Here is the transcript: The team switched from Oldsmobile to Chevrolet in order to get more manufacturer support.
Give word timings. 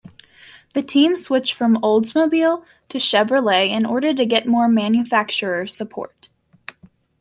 The 0.73 0.81
team 0.81 1.15
switched 1.15 1.53
from 1.53 1.75
Oldsmobile 1.83 2.65
to 2.89 2.97
Chevrolet 2.97 3.69
in 3.69 3.85
order 3.85 4.15
to 4.15 4.25
get 4.25 4.47
more 4.47 4.67
manufacturer 4.67 5.67
support. 5.67 6.29